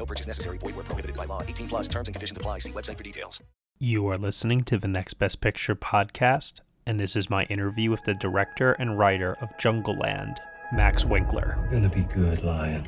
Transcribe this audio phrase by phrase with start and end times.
[0.00, 0.56] No purchase necessary.
[0.56, 1.42] Void where prohibited by law.
[1.42, 2.60] 18 plus terms and conditions apply.
[2.60, 3.42] See website for details.
[3.78, 8.04] You are listening to the Next Best Picture podcast, and this is my interview with
[8.04, 10.38] the director and writer of Jungleland,
[10.72, 11.68] Max Winkler.
[11.70, 12.86] Gonna be good, Lion.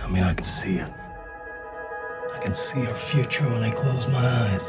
[0.00, 0.90] I mean, I can see it.
[2.32, 4.68] I can see our future when I close my eyes.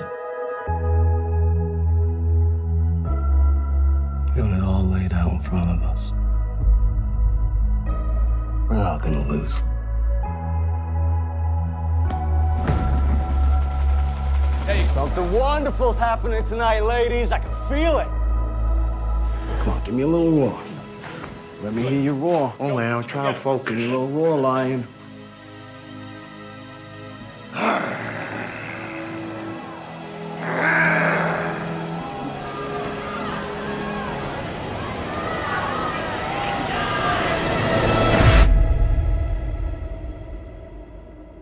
[4.36, 6.12] Got it all laid out in front of us.
[8.68, 9.62] We're not gonna lose.
[14.96, 17.34] Something wonderful's happening tonight, ladies.
[17.34, 18.08] I can feel it.
[19.60, 20.58] Come on, give me a little roar.
[21.62, 22.54] Let me hear your roar.
[22.62, 23.72] Oh, man, I'm trying to focus.
[23.72, 24.88] Give me a little roar, Lion.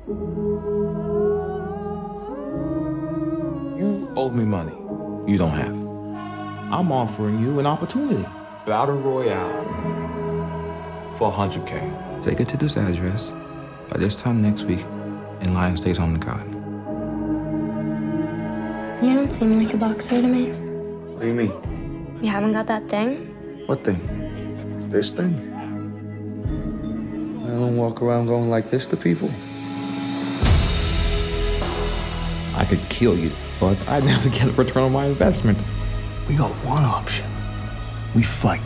[0.06, 0.53] You
[4.24, 4.72] owe me money.
[5.30, 5.76] You don't have.
[6.72, 8.26] I'm offering you an opportunity.
[8.66, 9.64] Battle Royale
[11.18, 12.24] for 100K.
[12.24, 13.34] Take it to this address
[13.90, 14.86] by this time next week,
[15.42, 16.48] and Lion stays on the card.
[19.04, 20.52] You don't seem like a boxer to me.
[20.52, 21.52] What do you mean?
[22.22, 23.28] You haven't got that thing?
[23.66, 24.00] What thing?
[24.90, 25.34] This thing?
[27.44, 29.30] I don't walk around going like this to people.
[32.64, 35.58] I could kill you, but I'd never get a return on my investment.
[36.30, 37.30] We got one option.
[38.16, 38.62] We fight.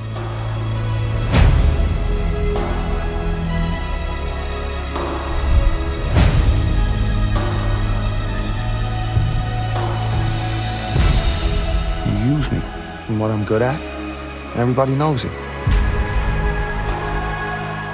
[12.05, 12.61] You use me
[13.07, 13.81] and what I'm good at.
[13.81, 15.31] and Everybody knows it.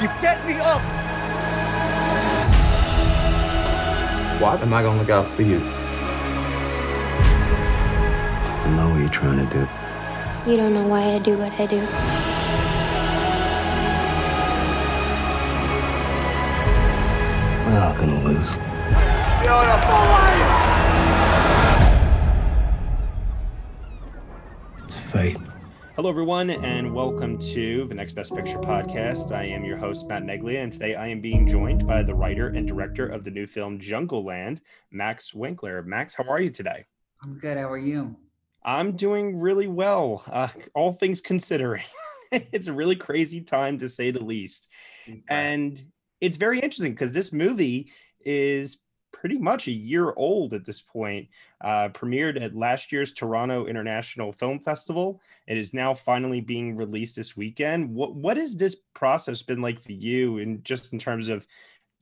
[0.02, 0.82] You set me up.
[4.42, 5.62] What am I gonna look out for you?
[9.14, 9.68] Trying to do.
[10.50, 11.78] You don't know why I do what I do.
[17.64, 18.58] We're not gonna lose.
[19.44, 20.50] Beautiful lion.
[24.84, 25.38] It's fate.
[25.96, 29.32] Hello, everyone, and welcome to the Next Best Picture podcast.
[29.32, 32.48] I am your host, Matt Neglia, and today I am being joined by the writer
[32.48, 34.60] and director of the new film Jungleland,
[34.92, 35.84] Max Winkler.
[35.84, 36.86] Max, how are you today?
[37.22, 37.58] I'm good.
[37.58, 38.18] How are you?
[38.66, 41.84] I'm doing really well, uh, all things considering.
[42.32, 44.70] it's a really crazy time to say the least.
[45.28, 45.84] And
[46.22, 47.92] it's very interesting because this movie
[48.22, 48.80] is
[49.12, 51.28] pretty much a year old at this point.
[51.62, 55.22] Uh, premiered at last year's Toronto International Film Festival.
[55.48, 57.94] It is now finally being released this weekend.
[57.94, 61.46] What what has this process been like for you, and just in terms of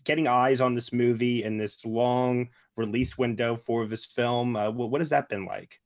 [0.03, 4.55] getting eyes on this movie and this long release window for this film?
[4.55, 5.80] Uh, what, what has that been like?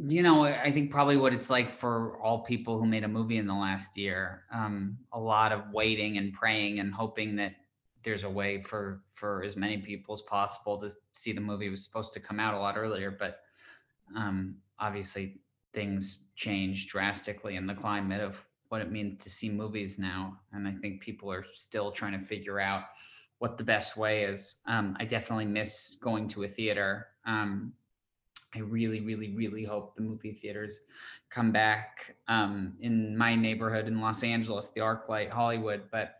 [0.00, 3.38] You know, I think probably what it's like for all people who made a movie
[3.38, 4.44] in the last year.
[4.52, 7.54] Um, a lot of waiting and praying and hoping that
[8.04, 11.70] there's a way for for as many people as possible to see the movie it
[11.70, 13.40] was supposed to come out a lot earlier, but
[14.16, 15.40] um, obviously
[15.72, 20.68] things changed drastically in the climate of what it means to see movies now, and
[20.68, 22.84] I think people are still trying to figure out
[23.38, 24.60] what the best way is.
[24.66, 27.08] Um, I definitely miss going to a theater.
[27.26, 27.72] Um,
[28.54, 30.80] I really, really, really hope the movie theaters
[31.28, 35.82] come back um, in my neighborhood in Los Angeles, the ArcLight Hollywood.
[35.90, 36.14] But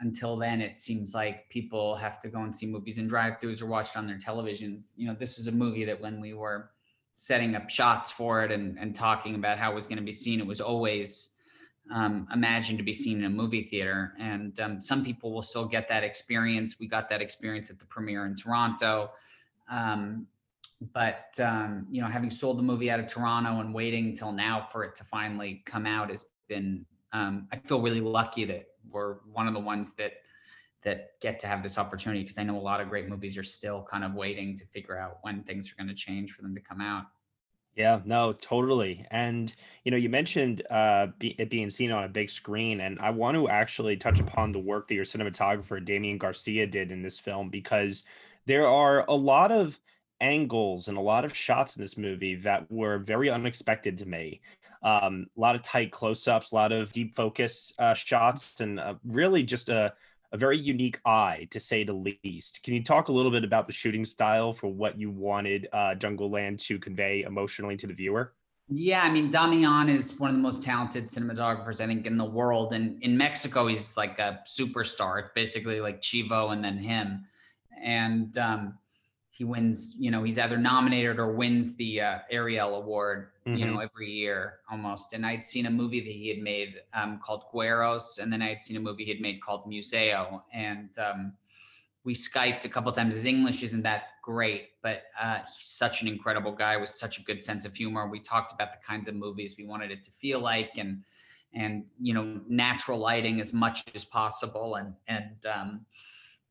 [0.00, 3.66] until then, it seems like people have to go and see movies in drive-throughs or
[3.66, 4.92] watch it on their televisions.
[4.96, 6.70] You know, this is a movie that when we were
[7.14, 10.12] setting up shots for it and, and talking about how it was going to be
[10.12, 11.30] seen, it was always
[11.92, 14.12] um, imagined to be seen in a movie theater.
[14.18, 16.78] And um, some people will still get that experience.
[16.78, 19.12] We got that experience at the premiere in Toronto.
[19.70, 20.26] Um,
[20.92, 24.66] but um, you know, having sold the movie out of Toronto and waiting till now
[24.70, 26.84] for it to finally come out has been.
[27.14, 30.14] Um, I feel really lucky that we're one of the ones that
[30.82, 33.44] that get to have this opportunity because I know a lot of great movies are
[33.44, 36.54] still kind of waiting to figure out when things are going to change for them
[36.54, 37.04] to come out.
[37.76, 39.06] Yeah, no, totally.
[39.10, 42.98] And you know, you mentioned uh, be, it being seen on a big screen, and
[43.00, 47.02] I want to actually touch upon the work that your cinematographer Damian Garcia did in
[47.02, 48.04] this film because
[48.44, 49.78] there are a lot of
[50.22, 54.40] angles and a lot of shots in this movie that were very unexpected to me.
[54.82, 58.94] Um, a lot of tight close-ups, a lot of deep focus uh, shots, and uh,
[59.04, 59.92] really just a,
[60.32, 62.62] a very unique eye, to say the least.
[62.64, 65.94] Can you talk a little bit about the shooting style for what you wanted uh,
[65.96, 68.32] Jungleland to convey emotionally to the viewer?
[68.68, 72.24] Yeah, I mean, Damian is one of the most talented cinematographers I think in the
[72.24, 75.20] world, and in Mexico, he's like a superstar.
[75.20, 77.24] It's basically like Chivo and then him,
[77.82, 78.78] and um,
[79.42, 79.96] he wins.
[79.98, 83.30] You know, he's either nominated or wins the uh, Ariel Award.
[83.44, 83.56] Mm-hmm.
[83.56, 83.88] You know, mm-hmm.
[83.92, 85.14] every year almost.
[85.14, 88.50] And I'd seen a movie that he had made um, called Güeros, and then I
[88.50, 91.32] had seen a movie he had made called Museo, and um,
[92.04, 93.16] we skyped a couple times.
[93.16, 97.22] His English isn't that great, but uh, he's such an incredible guy with such a
[97.24, 98.06] good sense of humor.
[98.06, 101.02] We talked about the kinds of movies we wanted it to feel like, and
[101.52, 105.84] and you know natural lighting as much as possible, and and um,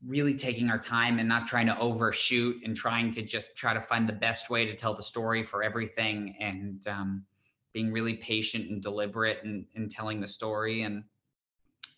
[0.05, 3.81] really taking our time and not trying to overshoot and trying to just try to
[3.81, 7.25] find the best way to tell the story for everything, and um,
[7.73, 11.03] being really patient and deliberate in, in telling the story and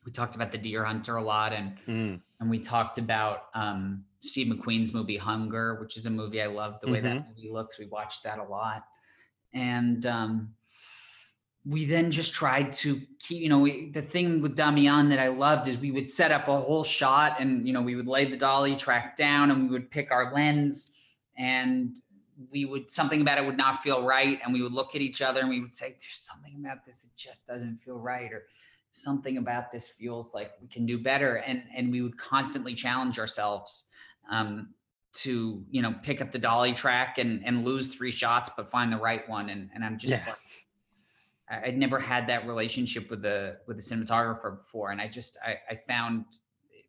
[0.06, 2.22] we talked about the deer hunter a lot and mm.
[2.40, 6.80] and we talked about um, steve mcqueen's movie hunger which is a movie i love
[6.82, 7.08] the way mm-hmm.
[7.08, 8.84] that movie looks we watched that a lot
[9.54, 10.50] and um,
[11.65, 15.27] we then just tried to keep you know we, the thing with damian that i
[15.27, 18.25] loved is we would set up a whole shot and you know we would lay
[18.25, 20.92] the dolly track down and we would pick our lens
[21.38, 21.98] and
[22.51, 25.21] we would something about it would not feel right and we would look at each
[25.21, 28.44] other and we would say there's something about this it just doesn't feel right or
[28.89, 33.18] something about this feels like we can do better and and we would constantly challenge
[33.19, 33.86] ourselves
[34.31, 34.69] um,
[35.13, 38.92] to you know pick up the dolly track and and lose three shots but find
[38.92, 40.31] the right one and and i'm just yeah.
[40.31, 40.39] like
[41.64, 45.58] i'd never had that relationship with the with the cinematographer before and i just I,
[45.70, 46.26] I found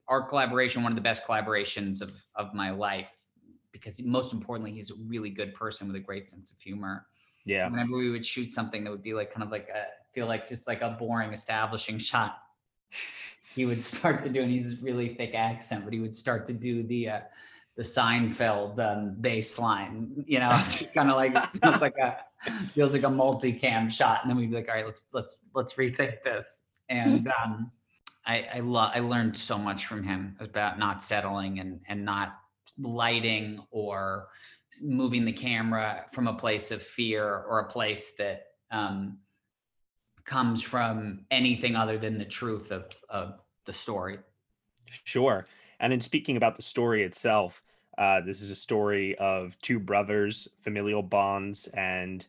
[0.09, 3.15] our collaboration one of the best collaborations of of my life
[3.73, 7.07] because most importantly he's a really good person with a great sense of humor
[7.45, 9.85] yeah whenever we would shoot something that would be like kind of like a
[10.15, 12.39] feel like just like a boring establishing shot.
[13.55, 16.53] He would start to do, and he's really thick accent, but he would start to
[16.53, 17.21] do the uh,
[17.77, 20.25] the Seinfeld um, bass line.
[20.27, 22.17] You know, just kind of like feels like a
[22.73, 25.75] feels like a multicam shot, and then we'd be like, all right, let's let's let's
[25.75, 26.63] rethink this.
[26.89, 27.71] And um,
[28.27, 32.39] I I love I learned so much from him about not settling and and not
[32.79, 34.29] lighting or
[34.83, 39.19] moving the camera from a place of fear or a place that um,
[40.25, 44.19] comes from anything other than the truth of of the story.
[45.05, 45.47] Sure.
[45.81, 47.63] And in speaking about the story itself,
[47.99, 52.27] uh, this is a story of two brothers, familial bonds, and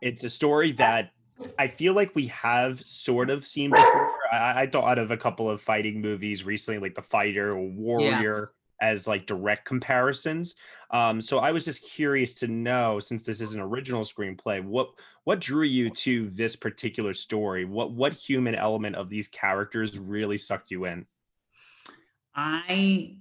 [0.00, 1.10] it's a story that
[1.58, 4.12] I feel like we have sort of seen before.
[4.32, 8.52] I, I thought of a couple of fighting movies recently, like The Fighter or Warrior,
[8.80, 10.54] as like direct comparisons.
[10.90, 14.90] Um, so I was just curious to know, since this is an original screenplay, what
[15.24, 17.64] what drew you to this particular story?
[17.64, 21.06] What what human element of these characters really sucked you in?
[22.34, 23.16] I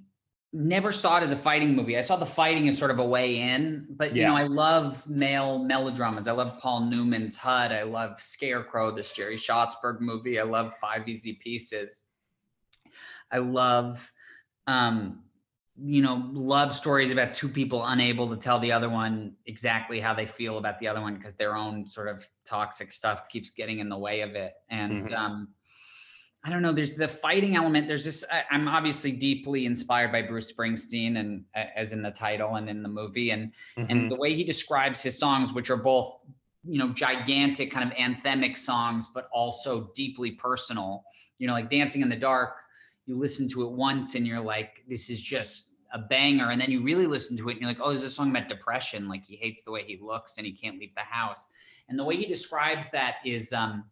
[0.54, 1.98] never saw it as a fighting movie.
[1.98, 4.30] I saw the fighting as sort of a way in, but you yeah.
[4.30, 6.28] know, I love male melodramas.
[6.28, 7.72] I love Paul Newman's HUD.
[7.72, 10.40] I love Scarecrow, this Jerry Schatzberg movie.
[10.40, 12.06] I love Five Easy Pieces.
[13.32, 14.12] I love
[14.68, 15.24] um,
[15.80, 20.14] you know, love stories about two people unable to tell the other one exactly how
[20.14, 23.80] they feel about the other one because their own sort of toxic stuff keeps getting
[23.80, 24.54] in the way of it.
[24.70, 25.16] And mm-hmm.
[25.16, 25.48] um,
[26.48, 27.88] I don't know, there's the fighting element.
[27.88, 32.56] There's this, I, am obviously deeply inspired by Bruce Springsteen and as in the title
[32.56, 33.32] and in the movie.
[33.32, 33.92] And, mm-hmm.
[33.92, 36.20] and the way he describes his songs, which are both,
[36.64, 41.04] you know, gigantic kind of anthemic songs, but also deeply personal,
[41.38, 42.62] you know, like Dancing in the Dark
[43.08, 46.52] you listen to it once and you're like, this is just a banger.
[46.52, 48.50] And then you really listen to it and you're like, oh, is this song about
[48.50, 49.08] depression?
[49.08, 51.48] Like he hates the way he looks and he can't leave the house.
[51.90, 53.86] And the way he describes that is, um,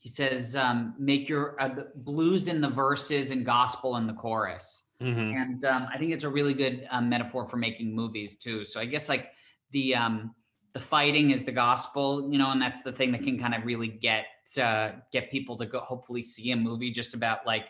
[0.00, 4.84] he says, um, make your uh, blues in the verses and gospel in the chorus.
[5.02, 5.36] Mm-hmm.
[5.36, 8.64] And um, I think it's a really good um, metaphor for making movies too.
[8.64, 9.30] So I guess like
[9.72, 10.34] the um,
[10.72, 13.66] the fighting is the gospel, you know, and that's the thing that can kind of
[13.66, 14.24] really get
[14.58, 17.66] uh, get people to go hopefully see a movie just about like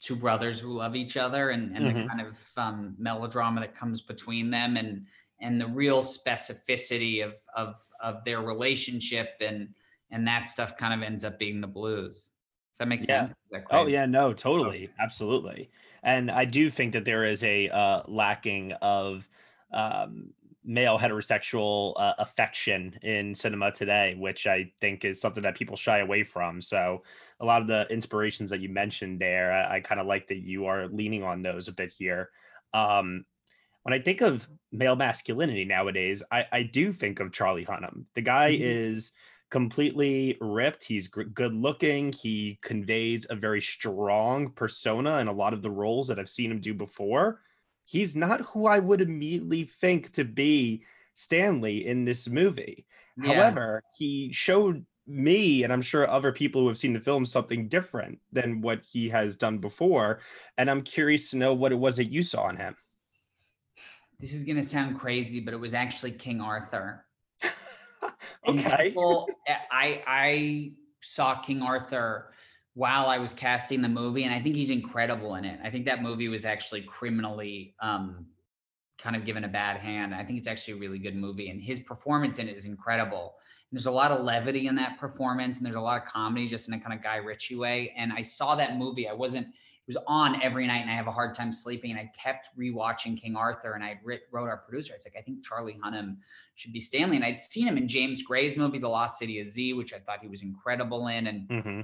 [0.00, 2.00] two brothers who love each other and, and mm-hmm.
[2.00, 5.04] the kind of um, melodrama that comes between them and
[5.42, 9.68] and the real specificity of of of their relationship and
[10.10, 12.30] and that stuff kind of ends up being the blues.
[12.72, 13.28] Does that make yeah.
[13.50, 13.64] sense?
[13.70, 15.70] Oh yeah, no, totally, absolutely.
[16.02, 19.28] And I do think that there is a uh, lacking of
[19.72, 20.30] um,
[20.66, 26.00] male heterosexual uh, affection in cinema today, which I think is something that people shy
[26.00, 26.60] away from.
[26.60, 27.02] So,
[27.40, 30.38] a lot of the inspirations that you mentioned there, I, I kind of like that
[30.38, 32.30] you are leaning on those a bit here.
[32.74, 33.24] Um,
[33.84, 38.04] when I think of male masculinity nowadays, I, I do think of Charlie Hunnam.
[38.14, 38.64] The guy mm-hmm.
[38.64, 39.12] is
[39.50, 40.84] completely ripped.
[40.84, 42.12] He's g- good looking.
[42.12, 46.50] He conveys a very strong persona in a lot of the roles that I've seen
[46.50, 47.40] him do before.
[47.84, 50.82] He's not who I would immediately think to be
[51.14, 52.86] Stanley in this movie.
[53.16, 53.34] Yeah.
[53.34, 57.68] However, he showed me and I'm sure other people who have seen the film something
[57.68, 60.20] different than what he has done before.
[60.58, 62.76] And I'm curious to know what it was that you saw in him.
[64.18, 67.05] This is going to sound crazy, but it was actually King Arthur.
[68.48, 68.88] Okay.
[68.88, 69.28] People,
[69.70, 70.72] I I
[71.02, 72.32] saw King Arthur
[72.74, 75.58] while I was casting the movie, and I think he's incredible in it.
[75.64, 78.26] I think that movie was actually criminally um,
[78.98, 80.14] kind of given a bad hand.
[80.14, 83.34] I think it's actually a really good movie, and his performance in it is incredible.
[83.70, 86.46] And there's a lot of levity in that performance, and there's a lot of comedy
[86.46, 87.94] just in a kind of Guy Ritchie way.
[87.96, 89.08] And I saw that movie.
[89.08, 89.48] I wasn't.
[89.86, 91.92] Was on every night, and I have a hard time sleeping.
[91.92, 94.94] And I kept rewatching King Arthur, and I wrote our producer.
[94.94, 96.16] It's like I think Charlie Hunnam
[96.56, 99.46] should be Stanley, and I'd seen him in James Gray's movie, The Lost City of
[99.46, 101.48] Z, which I thought he was incredible in, and.
[101.48, 101.80] Mm-hmm.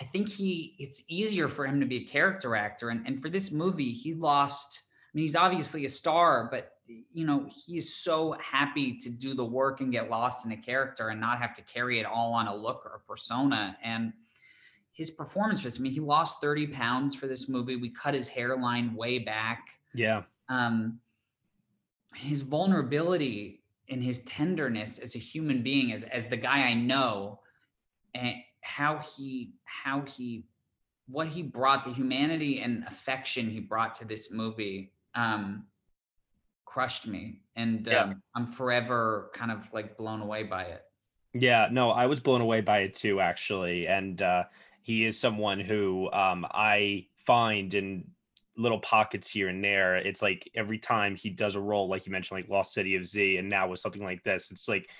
[0.00, 2.88] I think he it's easier for him to be a character actor.
[2.88, 7.24] And, and for this movie, he lost I mean, he's obviously a star, but you
[7.24, 11.20] know, he's so happy to do the work and get lost in a character and
[11.20, 13.76] not have to carry it all on a look or a persona.
[13.82, 14.12] And
[14.94, 17.74] his performance was, I mean, he lost 30 pounds for this movie.
[17.74, 19.66] We cut his hairline way back.
[19.92, 20.22] Yeah.
[20.48, 21.00] Um,
[22.14, 27.40] his vulnerability and his tenderness as a human being, as as the guy I know,
[28.14, 30.46] and how he how he
[31.08, 35.64] what he brought the humanity and affection he brought to this movie um,
[36.64, 38.04] crushed me, and yeah.
[38.04, 40.82] um, I'm forever kind of like blown away by it.
[41.34, 44.44] Yeah, no, I was blown away by it too, actually, and uh,
[44.84, 48.04] he is someone who um, I find in
[48.54, 49.96] little pockets here and there.
[49.96, 53.06] It's like every time he does a role, like you mentioned, like Lost City of
[53.06, 54.90] Z, and now with something like this, it's like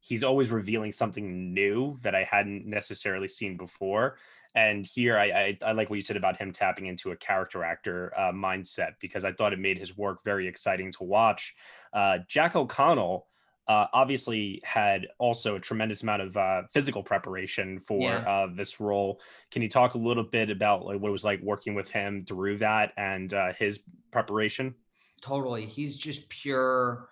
[0.00, 4.16] he's always revealing something new that I hadn't necessarily seen before.
[4.54, 7.62] And here, I, I, I like what you said about him tapping into a character
[7.62, 11.54] actor uh, mindset because I thought it made his work very exciting to watch.
[11.92, 13.26] Uh, Jack O'Connell.
[13.68, 18.18] Uh, obviously had also a tremendous amount of uh, physical preparation for yeah.
[18.18, 19.20] uh, this role.
[19.50, 22.24] Can you talk a little bit about like what it was like working with him
[22.24, 23.80] through that and uh, his
[24.12, 24.74] preparation?
[25.20, 27.08] Totally, he's just pure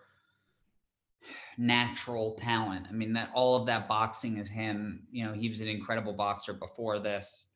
[1.59, 2.87] natural talent.
[2.89, 5.07] I mean, that all of that boxing is him.
[5.11, 7.49] You know, he was an incredible boxer before this.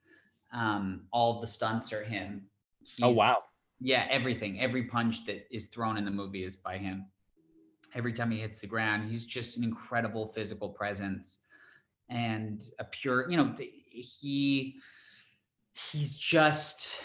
[0.52, 2.43] Um, all the stunts are him.
[2.47, 3.38] Oh, He's, oh wow!
[3.81, 7.07] Yeah, everything, every punch that is thrown in the movie is by him.
[7.95, 11.40] Every time he hits the ground, he's just an incredible physical presence
[12.09, 13.30] and a pure.
[13.30, 13.54] You know,
[13.90, 14.76] he
[15.73, 17.02] he's just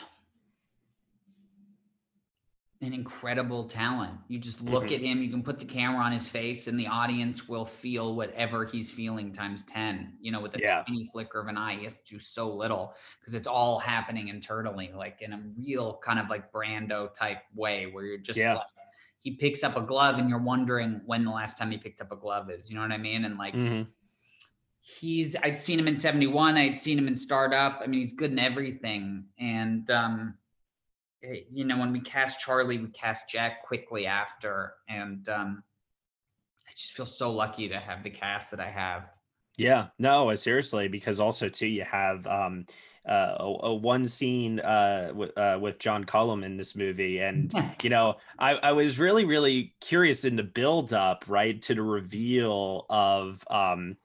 [2.84, 4.14] an incredible talent.
[4.28, 4.96] You just look mm-hmm.
[4.96, 8.16] at him, you can put the camera on his face, and the audience will feel
[8.16, 10.14] whatever he's feeling times 10.
[10.20, 10.84] You know, with a yeah.
[10.86, 14.28] tiny flicker of an eye, he has to do so little because it's all happening
[14.28, 18.56] internally, like in a real kind of like Brando type way where you're just yeah.
[18.56, 18.68] like,
[19.24, 22.12] he picks up a glove and you're wondering when the last time he picked up
[22.12, 22.70] a glove is.
[22.70, 23.26] You know what I mean?
[23.26, 23.90] And like, mm-hmm.
[24.80, 27.80] he's, I'd seen him in 71, I'd seen him in Starred Up.
[27.82, 29.26] I mean, he's good in everything.
[29.40, 30.36] And, um,
[31.24, 35.64] Eh, you know, when we cast Charlie, we cast Jack quickly after, and um,
[36.68, 39.10] I just feel so lucky to have the cast that I have.
[39.58, 42.66] Yeah, no, seriously, because also too, you have um,
[43.08, 47.54] uh, a, a one scene uh, w- uh, with John Cullum in this movie, and
[47.84, 51.82] you know, I, I was really, really curious in the build up, right, to the
[51.82, 53.98] reveal of um,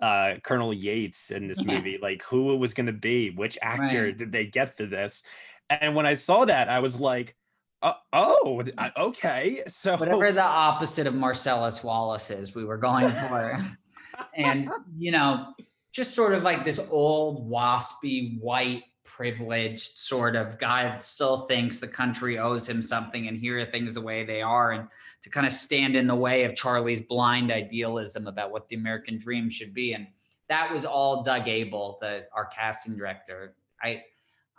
[0.00, 4.04] uh, Colonel Yates in this movie, like who it was going to be, which actor
[4.04, 4.16] right.
[4.16, 5.22] did they get for this?
[5.68, 7.34] And when I saw that, I was like,
[7.82, 8.62] uh, oh,
[8.96, 9.62] okay.
[9.68, 13.76] So whatever the opposite of Marcellus Wallace is, we were going for.
[14.34, 15.54] and you know,
[15.96, 21.78] just sort of like this old waspy white privileged sort of guy that still thinks
[21.78, 24.86] the country owes him something and here are things the way they are and
[25.22, 29.16] to kind of stand in the way of Charlie's blind idealism about what the American
[29.16, 30.06] dream should be and
[30.50, 34.02] that was all Doug Aibel the our casting director I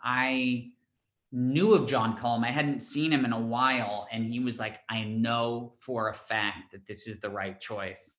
[0.03, 0.71] I
[1.31, 2.43] knew of John Cullum.
[2.43, 4.07] I hadn't seen him in a while.
[4.11, 8.15] And he was like, I know for a fact that this is the right choice.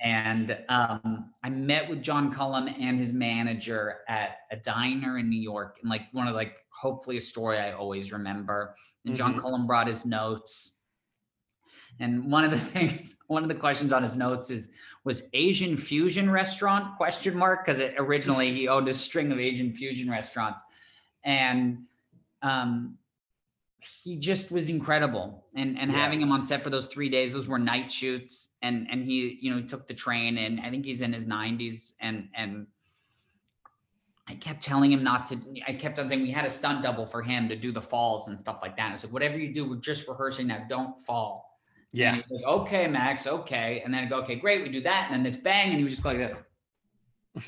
[0.00, 5.40] And um, I met with John Cullum and his manager at a diner in New
[5.40, 8.74] York, and like one of like hopefully a story I always remember.
[9.06, 9.40] And John mm-hmm.
[9.40, 10.78] Cullum brought his notes,
[12.00, 14.72] and one of the things, one of the questions on his notes is
[15.04, 20.10] was Asian fusion restaurant question mark because originally he owned a string of Asian fusion
[20.10, 20.62] restaurants,
[21.24, 21.78] and
[22.42, 22.98] um,
[23.84, 25.46] he just was incredible.
[25.56, 25.98] And and Yeah.
[25.98, 28.50] having him on set for those three days those were night shoots.
[28.62, 31.24] And and he you know he took the train and i think he's in his
[31.26, 32.66] 90s and and
[34.28, 35.36] i kept telling him not to
[35.66, 38.28] i kept on saying we had a stunt double for him to do the falls
[38.28, 38.90] and stuff like that.
[38.90, 40.64] I was like whatever you do we're just rehearsing now.
[40.68, 41.58] Don't fall.
[41.92, 42.14] Yeah.
[42.14, 43.82] and like okay max okay.
[43.84, 45.08] And then i go okay great we do that.
[45.10, 46.34] And then it's bang and he was just like this.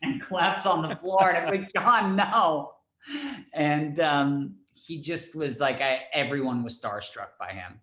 [0.00, 1.30] And claps on the floor.
[1.30, 2.74] And i'm like john no.
[3.52, 4.54] And um
[4.88, 7.80] he just was like I, everyone was starstruck by him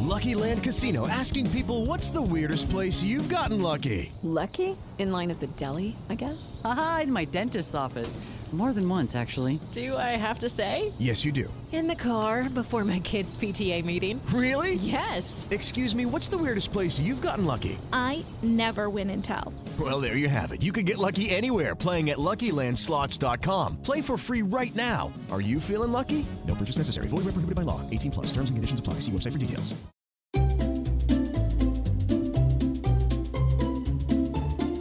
[0.00, 4.12] Lucky Land Casino asking people what's the weirdest place you've gotten lucky?
[4.22, 4.76] Lucky?
[4.98, 6.60] In line at the deli, I guess?
[6.64, 8.18] Aha, in my dentist's office.
[8.52, 9.58] More than once, actually.
[9.72, 10.92] Do I have to say?
[10.98, 11.52] Yes, you do.
[11.72, 14.20] In the car before my kids' PTA meeting.
[14.26, 14.74] Really?
[14.74, 15.46] Yes.
[15.50, 17.78] Excuse me, what's the weirdest place you've gotten lucky?
[17.94, 19.54] I never win and tell.
[19.80, 20.60] Well, there you have it.
[20.60, 23.76] You can get lucky anywhere playing at LuckyLandSlots.com.
[23.78, 25.10] Play for free right now.
[25.30, 26.26] Are you feeling lucky?
[26.46, 27.06] No purchase necessary.
[27.06, 27.80] Void where prohibited by law.
[27.90, 28.26] 18 plus.
[28.26, 28.94] Terms and conditions apply.
[29.00, 29.72] See website for details.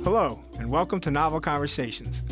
[0.04, 2.22] Hello, and welcome to Novel Conversations,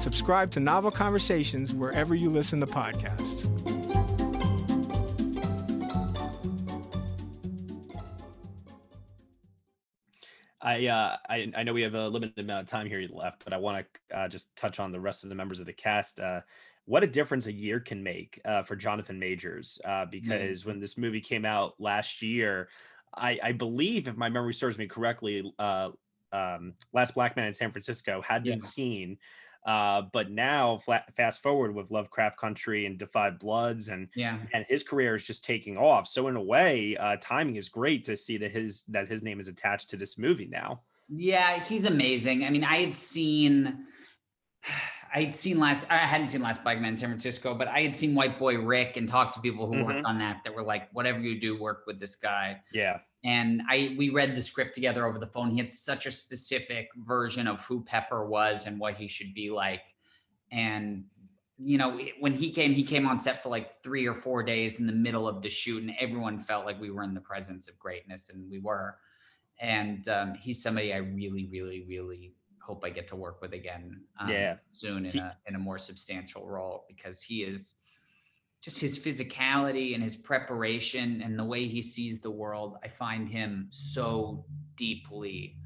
[0.00, 3.46] Subscribe to Novel Conversations wherever you listen to podcasts.
[10.62, 13.52] I, uh, I I know we have a limited amount of time here left, but
[13.52, 16.20] I want to uh, just touch on the rest of the members of the cast.
[16.20, 16.40] Uh,
[16.86, 20.98] what a difference a year can make uh, for Jonathan Majors, uh, because when this
[20.98, 22.68] movie came out last year,
[23.14, 25.90] I, I believe, if my memory serves me correctly, uh,
[26.32, 28.58] um, Last Black Man in San Francisco had been Yeah.
[28.66, 29.18] seen.
[29.64, 34.38] Uh, but now, fla- fast forward with Lovecraft Country and Da 5 Bloods, and yeah
[34.54, 36.06] and his career is just taking off.
[36.08, 39.38] So in a way, uh, timing is great to see that his that his name
[39.40, 40.80] is attached to this movie now.
[41.08, 42.44] Yeah, he's amazing.
[42.44, 43.84] I mean, I had seen,
[45.14, 47.80] I had seen last, I hadn't seen Last Black Man in San Francisco, but I
[47.80, 49.84] had seen White Boy Rick and talked to people who Mhm.
[49.86, 52.60] worked on that that were like, whatever you do, work with this guy.
[52.72, 55.50] Yeah, And I, we read the script together over the phone.
[55.50, 59.50] He had such a specific version of who Pepper was and what he should be
[59.50, 59.94] like.
[60.50, 61.04] And
[61.62, 64.80] you know, when he came, he came on set for like three or four days
[64.80, 67.68] in the middle of the shoot, and everyone felt like we were in the presence
[67.68, 68.96] of greatness, and we were.
[69.60, 74.00] And um, he's somebody I really, really, really hope I get to work with again.
[74.18, 74.56] Um, Yeah.
[74.72, 77.74] soon in He- a in a more substantial role because he is
[78.60, 82.76] just his physicality and his preparation and the way he sees the world.
[82.84, 84.44] I find him so
[84.76, 85.56] deeply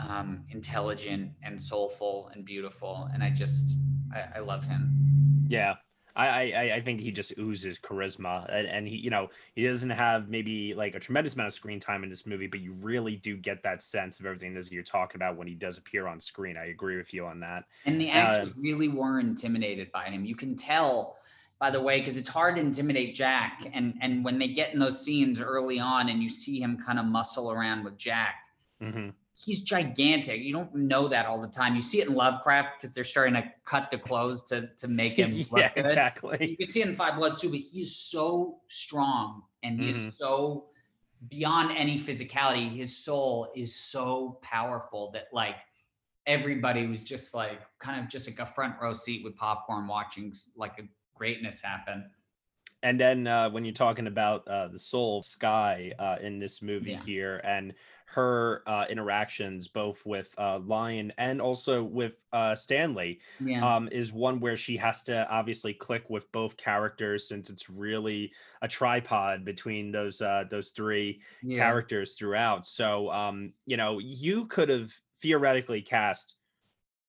[0.00, 3.76] um, intelligent and soulful and beautiful, and I just
[4.14, 5.46] I, I love him.
[5.48, 5.74] yeah.
[6.18, 9.90] I, I I think he just oozes charisma, and, and he you know he doesn't
[9.90, 13.16] have maybe like a tremendous amount of screen time in this movie, but you really
[13.16, 16.18] do get that sense of everything that you're talking about when he does appear on
[16.18, 16.56] screen.
[16.56, 17.64] I agree with you on that.
[17.84, 20.24] And the actors Um, really were intimidated by him.
[20.24, 21.18] You can tell,
[21.58, 23.68] by the way, because it's hard to intimidate Jack.
[23.72, 26.98] And and when they get in those scenes early on, and you see him kind
[26.98, 28.44] of muscle around with Jack,
[28.82, 29.14] Mhm.
[29.34, 30.40] he's gigantic.
[30.42, 31.74] You don't know that all the time.
[31.74, 35.12] You see it in Lovecraft because they're starting to cut the clothes to to make
[35.18, 35.86] him look yeah, good.
[35.86, 36.50] exactly.
[36.50, 39.90] You can see it in Five Bloods too, but he's so strong and he Mhm.
[39.90, 40.66] is so
[41.30, 42.70] beyond any physicality.
[42.76, 45.56] His soul is so powerful that like
[46.26, 50.32] everybody was just like kind of just like a front row seat with popcorn watching
[50.56, 50.82] like a
[51.14, 52.10] greatness happen.
[52.82, 56.92] And then uh, when you're talking about uh, the soul Sky uh, in this movie
[56.92, 57.00] Yeah.
[57.00, 57.74] here, and
[58.06, 63.76] her uh, interactions both with uh, Lion and also with uh, Stanley, Yeah.
[63.76, 68.32] um, is one where she has to obviously click with both characters since it's really
[68.62, 71.56] a tripod between those uh, those three Yeah.
[71.56, 72.66] characters throughout.
[72.66, 76.36] So um, you know, you could have theoretically cast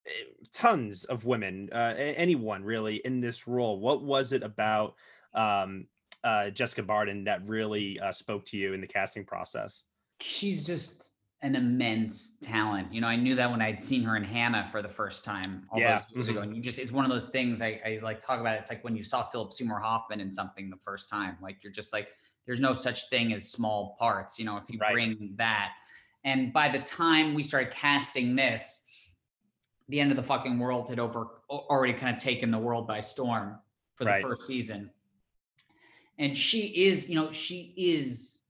[0.08, 0.12] eh,
[0.54, 3.80] tons of women, uh, anyone really in this role.
[3.80, 4.96] What was it about
[5.34, 5.88] um,
[6.24, 9.84] uh, Jessica Barden that really uh, spoke to you in the casting process?
[10.20, 11.12] she's just
[11.44, 12.92] an immense talent.
[12.92, 15.68] You know, I knew that when I'd seen her in Hanna for the first time
[15.72, 16.42] all Yeah, those years ago.
[16.42, 16.44] mhm.
[16.44, 18.58] And you just, it's one of those things I, I like talk about.
[18.58, 21.72] It's like when you saw Philip Seymour Hoffman in something the first time, like you're
[21.72, 22.10] just like,
[22.48, 24.40] there's no such thing as small parts.
[24.40, 24.94] You know, if you Right.
[24.94, 25.74] bring that.
[26.28, 28.84] And by the time we started casting this,
[29.88, 33.00] the end of the fucking world had over already kind of taken the world by
[33.00, 33.58] storm
[33.96, 34.22] for the Right.
[34.22, 34.92] first season.
[36.20, 38.42] and she is, you know, she is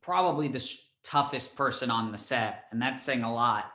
[0.00, 0.66] probably the
[1.04, 3.72] toughest person on the set, and that's saying a lot.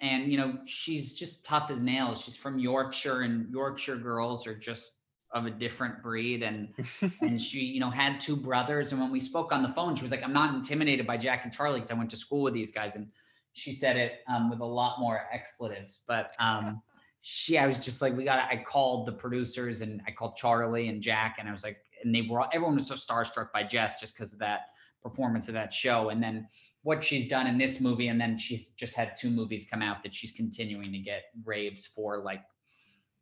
[0.00, 2.20] And you know, she's just tough as nails.
[2.20, 4.98] She's from Yorkshire, and Yorkshire girls are just
[5.34, 6.42] of a different breed.
[6.42, 6.72] And
[7.20, 8.92] and she, you know, had two brothers.
[8.92, 11.44] And when we spoke on the phone, she was like, "I'm not intimidated by Jack
[11.44, 13.08] and Charlie because I went to school with these guys." And
[13.52, 16.82] she said it um, with a lot more expletives, but um,
[17.22, 18.50] she, I was just like, we got.
[18.50, 22.14] I called the producers and I called Charlie and Jack, and I was like, and
[22.14, 24.66] they were all, everyone was so starstruck by Jess just because of that
[25.02, 26.48] performance of that show, and then
[26.82, 30.02] what she's done in this movie, and then she's just had two movies come out
[30.02, 32.18] that she's continuing to get raves for.
[32.18, 32.42] Like,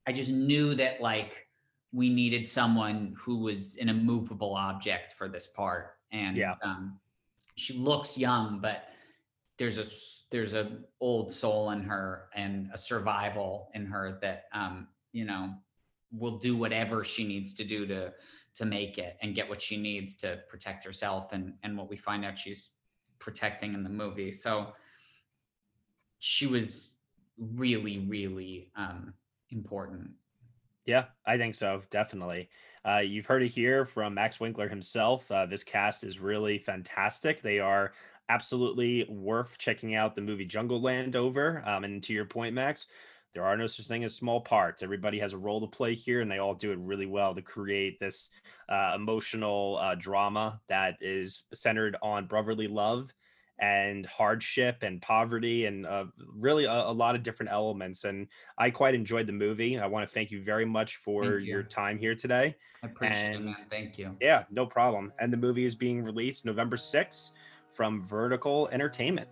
[0.07, 1.47] I just knew that like
[1.93, 6.55] we needed someone who was an immovable object for this part, and Yeah.
[6.63, 6.99] um,
[7.55, 8.89] she looks young, but
[9.59, 9.85] there's a
[10.31, 15.55] there's a old soul in her and a survival in her that um you know
[16.11, 18.13] will do whatever she needs to do to
[18.55, 21.97] to make it and get what she needs to protect herself and and what we
[21.97, 22.77] find out she's
[23.19, 24.33] protecting in the movie.
[24.33, 24.73] So
[26.19, 26.97] she was
[27.39, 29.13] really really um
[29.51, 30.11] important
[30.87, 31.83] Yeah, I think so.
[31.91, 32.49] Definitely.
[32.85, 35.31] Uh, you've heard it here from Max Winkler himself.
[35.31, 37.41] Uh, this cast is really fantastic.
[37.41, 37.93] They are
[38.29, 41.63] absolutely worth checking out the movie Jungleland over.
[41.67, 42.87] Um, and to your point, Max,
[43.33, 44.83] there are no such thing as small parts.
[44.83, 47.43] Everybody has a role to play here, and they all do it really well to
[47.43, 48.31] create this
[48.69, 53.13] uh, emotional uh, drama that is centered on brotherly love
[53.59, 56.05] and hardship and poverty and uh,
[56.37, 58.05] really a, a lot of different elements.
[58.05, 58.27] And
[58.59, 59.79] I quite enjoyed the movie.
[59.79, 62.57] I want to thank you very much for Thank your time here today.
[62.83, 63.55] i appreciate And- it man.
[63.71, 65.13] thank you Yeah, no problem.
[65.21, 67.33] And the movie is being released November 6th
[67.73, 69.29] from Vertical Entertainment.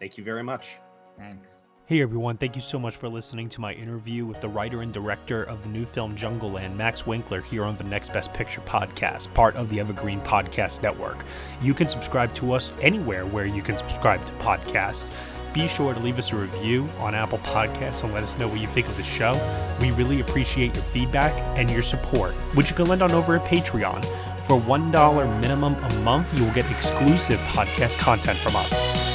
[0.00, 0.78] Thank you very much.
[1.18, 1.46] thanks
[1.90, 4.92] Hey everyone, thank you so much for listening to my interview with the writer and
[4.92, 9.34] director of the new film Jungleland, Max Winkler, here on the Next Best Picture podcast,
[9.34, 11.24] part of the Evergreen Podcast Network.
[11.60, 15.10] You can subscribe to us anywhere where you can subscribe to podcasts.
[15.52, 18.60] Be sure to leave us a review on Apple Podcasts and let us know what
[18.60, 19.34] you think of the show.
[19.80, 23.44] We really appreciate your feedback and your support, which you can lend on over at
[23.46, 24.04] Patreon.
[24.46, 28.80] For $1 minimum a month, you will get exclusive podcast content from us.